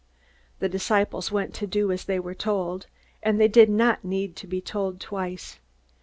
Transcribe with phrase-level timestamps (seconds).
[0.57, 2.87] The disciples went to do as they were told,
[3.21, 5.59] and they did not need to be told twice.